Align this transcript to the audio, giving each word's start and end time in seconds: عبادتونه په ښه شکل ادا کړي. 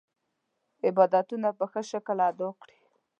عبادتونه 0.87 1.49
په 1.57 1.65
ښه 1.71 1.81
شکل 1.91 2.17
ادا 2.29 2.49
کړي. 2.61 2.77